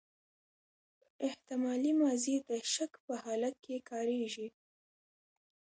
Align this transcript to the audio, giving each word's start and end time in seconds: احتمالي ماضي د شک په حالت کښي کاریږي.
احتمالي 1.27 1.91
ماضي 2.01 2.35
د 2.49 2.49
شک 2.73 2.91
په 3.05 3.13
حالت 3.23 3.53
کښي 3.63 3.77
کاریږي. 3.89 4.47